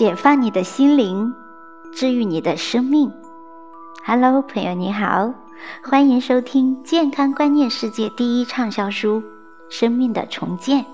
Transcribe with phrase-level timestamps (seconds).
[0.00, 1.34] 解放你的心灵，
[1.92, 3.12] 治愈你的生命。
[4.02, 5.34] Hello，朋友你好，
[5.84, 9.22] 欢迎收听《健康观念世界第一畅销书：
[9.68, 10.84] 生命的重建》。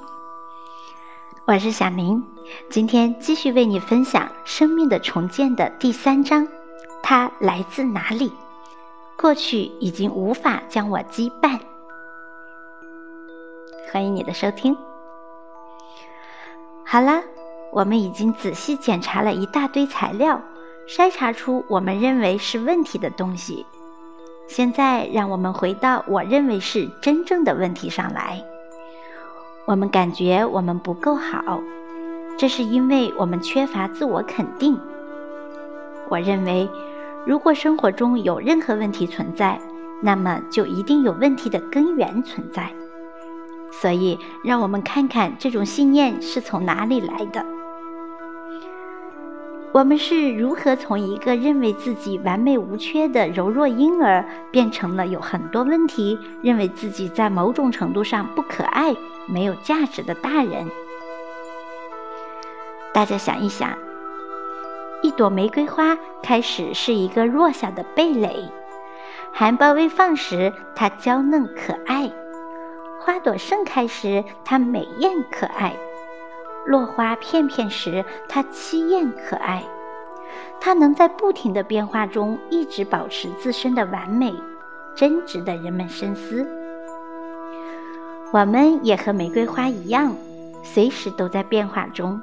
[1.45, 2.21] 我是小林，
[2.69, 6.49] 今天继续为你分享《生命的重建》的第三章。
[7.01, 8.33] 它来自哪里？
[9.17, 11.61] 过去已经无法将我羁绊。
[13.93, 14.77] 欢迎你的收听。
[16.85, 17.23] 好了。
[17.73, 20.41] 我们已经仔细检查了一大堆材料，
[20.89, 23.67] 筛查出我们认为是问题的东西。
[24.49, 28.43] 现在，让我们回到我认为是真正的问题上来。
[29.67, 31.61] 我们感觉我们不够好，
[32.39, 34.79] 这是因为我们缺乏自我肯定。
[36.09, 36.71] 我认为，
[37.27, 39.61] 如果生活中有任何问题存在，
[40.01, 42.71] 那么就一定有问题的根源存在。
[43.73, 47.45] 所以，让我们看看这种信念是从哪里来的。
[49.73, 60.71] 我们是如何从一个认为自己完美无缺的柔弱婴儿，变成了有很多问题、认为自己在某种程度上不可爱、没有价值的大人？
[62.95, 63.77] 大家想一想，
[65.03, 68.49] 一朵玫瑰花开始是一个弱小的蓓蕾，
[69.31, 72.11] 含苞未放时，它娇嫩可爱；
[73.01, 75.75] 花朵盛开时，它美艳可爱。
[76.67, 79.63] 落花片片时，它凄艳可爱；
[80.61, 84.35] 它能在不停的变化中一直保持自身的完美，
[84.95, 86.47] 真值得人们深思。
[88.33, 90.13] 我们也和玫瑰花一样，
[90.65, 92.21] 随时都在变化中，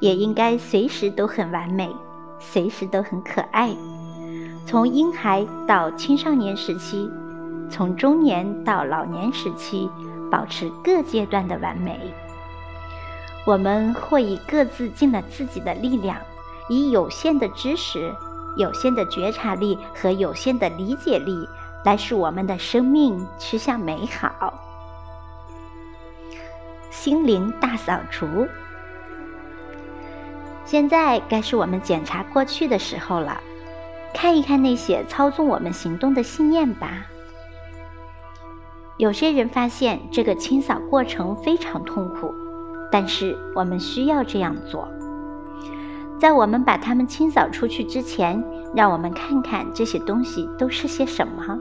[0.00, 1.90] 也应该随时都很完美，
[2.38, 3.74] 随时都很可爱。
[4.66, 7.10] 从婴孩到青少年时期，
[7.70, 9.88] 从中年到老年时期，
[10.30, 11.98] 保持各阶段的完美。
[13.48, 16.18] 我们或以各自尽了自己的力量，
[16.68, 18.14] 以有限的知识、
[18.58, 21.48] 有限的觉察力和有限的理解力，
[21.82, 24.52] 来使我们的生命趋向美好。
[26.90, 28.46] 心灵大扫除。
[30.66, 33.40] 现在该是我们检查过去的时候了，
[34.12, 37.06] 看一看那些操纵我们行动的信念吧。
[38.98, 42.34] 有些人发现这个清扫过程非常痛苦。
[42.90, 44.88] 但是我们需要这样做。
[46.18, 48.42] 在我们把它们清扫出去之前，
[48.74, 51.58] 让我们看看这些东西都是些什么。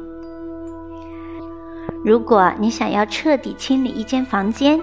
[2.03, 4.81] 如果你想要彻底清理一间房间，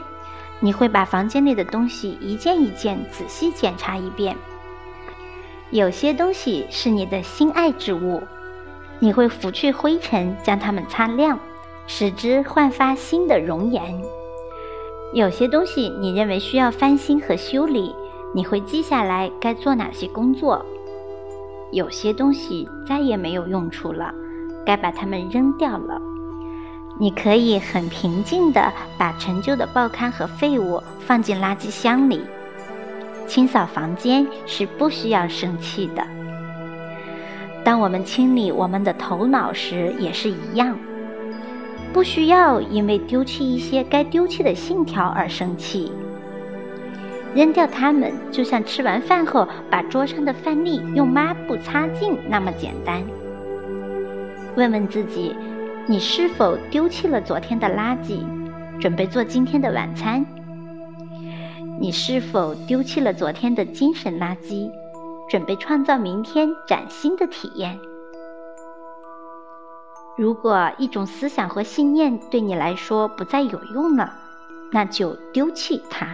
[0.60, 4.36] 你会把房间里的东西一件一件仔细检查一遍。
[5.70, 8.22] 有些东西是你的心爱之物，
[9.00, 11.38] 你会拂去灰尘，将它们擦亮，
[11.86, 14.00] 使之焕发新的容颜。
[15.14, 17.94] 有些东西你认为需要翻新和修理，
[18.34, 20.66] 你会记下来该做哪些工作。
[21.70, 24.12] 有些东西再也没有用处了，
[24.66, 26.02] 该把它们扔掉了。
[26.98, 32.20] 你可以很平静地把陈旧的报刊和废物放进垃圾箱里。
[33.28, 36.04] 清扫房间是不需要生气的。
[37.62, 40.76] 当我们清理我们的头脑时，也是一样。
[41.94, 45.92] 不需要因为丢弃一些该丢弃的信条而生气，
[47.36, 53.00] 扔掉它们就像吃完饭后把桌上的饭粒用抹布擦净那么简单。
[54.56, 55.36] 问问自己，
[55.86, 58.24] 你是否丢弃了昨天的垃圾，
[58.80, 60.26] 准备做今天的晚餐？
[61.80, 64.68] 你是否丢弃了昨天的精神垃圾，
[65.30, 67.78] 准备创造明天崭新的体验？
[70.16, 74.14] 如果一种思想和信念对你来说不再有用了，
[74.70, 76.06] 那就丢弃它。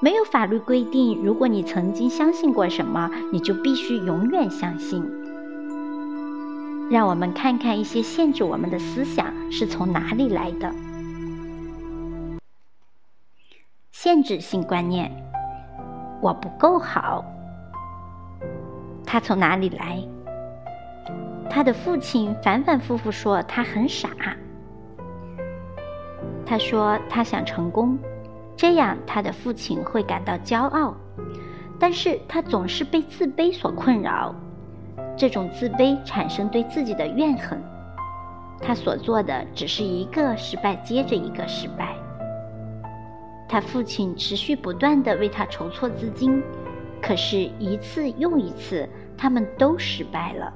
[0.00, 5.04] 没有法律规定，如果你曾经相信过什么，你就必须永远相信。
[6.90, 10.72] 让我们看看一些限制我们的思想是从哪里来的。
[13.92, 15.12] 限制性观念：
[16.20, 17.24] 我不够好。
[19.06, 20.02] 它从哪里来？
[21.48, 24.08] 他的父亲反反复复说他很傻。
[26.44, 27.98] 他说他想成功，
[28.56, 30.94] 这样他的父亲会感到骄傲。
[31.78, 34.34] 但是他总是被自卑所困扰，
[35.16, 37.60] 这种自卑产生对自己的怨恨。
[38.60, 41.96] 他所做的只是一个失败接着一个失败。
[43.48, 46.40] 他父亲持续不断的为他筹措资金，
[47.02, 50.54] 可是一次又一次，他们都失败了。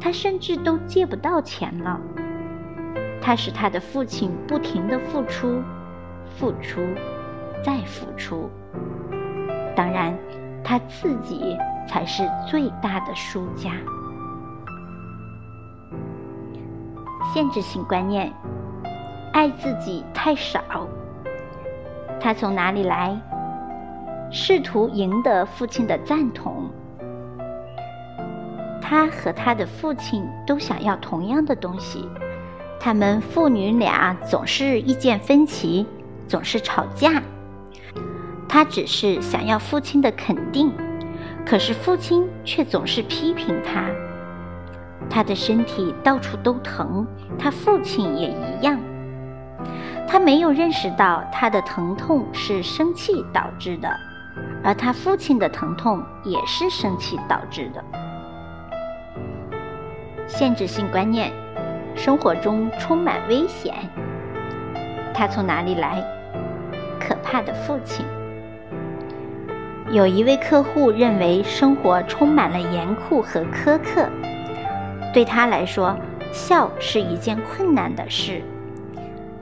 [0.00, 2.00] 他甚至都借不到钱了。
[3.20, 5.62] 他使他的父亲不停的付出，
[6.38, 6.80] 付出，
[7.62, 8.48] 再付出。
[9.76, 10.16] 当然，
[10.64, 11.56] 他自己
[11.86, 13.72] 才是最大的输家。
[17.32, 18.32] 限制性观念，
[19.32, 20.60] 爱自己太少。
[22.18, 23.20] 他从哪里来？
[24.32, 26.70] 试图赢得父亲的赞同。
[28.90, 32.08] 他和他的父亲都想要同样的东西，
[32.80, 35.86] 他们父女俩总是意见分歧，
[36.26, 37.22] 总是吵架。
[38.48, 40.72] 他只是想要父亲的肯定，
[41.46, 43.84] 可是父亲却总是批评他。
[45.08, 47.06] 他的身体到处都疼，
[47.38, 48.76] 他父亲也一样。
[50.08, 53.88] 他没有认识到他的疼痛是生气导致的，
[54.64, 57.84] 而他父亲的疼痛也是生气导致的。
[60.30, 61.32] 限制性观念，
[61.96, 63.74] 生活中充满危险。
[65.12, 66.02] 他从哪里来？
[67.00, 68.06] 可怕的父亲。
[69.90, 74.08] 有一位客户认为生活充满了严酷和苛刻。
[75.12, 75.96] 对他来说，
[76.32, 78.40] 笑是一件困难的事。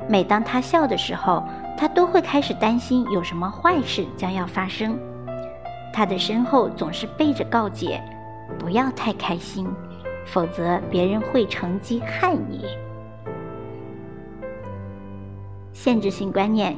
[0.09, 1.47] 每当他笑的时候，
[1.77, 4.99] 他都会开始担心有什么坏事将要发生。
[5.93, 8.01] 他的身后总是背着告诫
[8.59, 9.69] ：“不要太开心，
[10.33, 12.65] 否则别人会乘机害你。”
[15.73, 16.77] 限制性观念：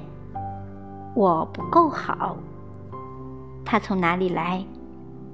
[1.15, 2.37] 我不够好。
[3.65, 4.65] 他从哪里来？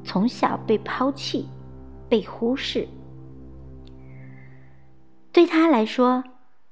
[0.04, 1.48] 从小被抛弃，
[2.08, 2.86] 被忽视。
[5.32, 6.22] 对他来说，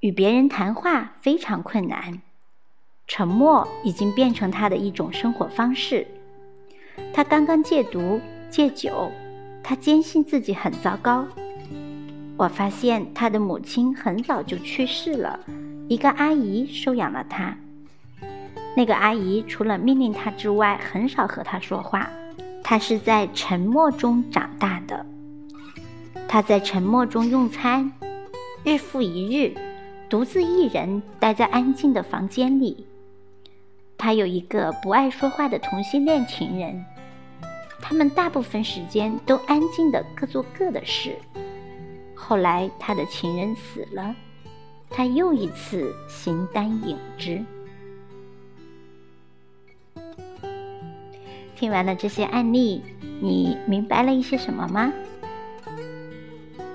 [0.00, 2.22] 与别人谈话非常困难，
[3.08, 6.06] 沉默已经变成他的一种生活方式。
[7.12, 9.10] 他刚刚戒毒戒酒，
[9.64, 11.26] 他坚信自己很糟糕。
[12.36, 15.40] 我发现他的母亲很早就去世了，
[15.88, 17.56] 一个阿姨收养了他。
[18.76, 22.10] 那个阿姨除了命令他之外，很少和他说话。
[22.62, 25.04] 他是在沉默中长大的，
[26.26, 27.92] 他在沉默中用餐。
[28.64, 29.54] 日复一日，
[30.08, 32.86] 独自一人待在安静的房间里。
[33.98, 36.84] 他有一个不爱说话的同性恋情人，
[37.80, 41.16] 他们大部分时间都安静的各做各的事。
[42.14, 44.14] 后来，他的情人死了，
[44.88, 47.44] 他又一次形单影只。
[51.54, 52.82] 听完了这些案例，
[53.20, 54.92] 你明白了一些什么吗？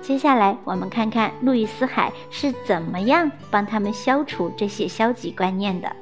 [0.00, 5.94] 接下来，我们看看路易斯海是怎么样帮他们消除这些消极观念的。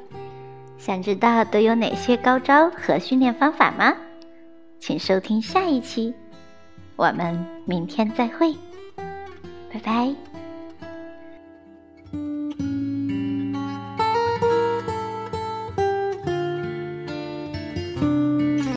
[0.79, 3.95] 想知道都有哪些高招和训练方法吗？
[4.81, 6.15] 请收听下一期，
[6.97, 8.55] 我们明天再会，
[9.73, 10.28] 拜拜。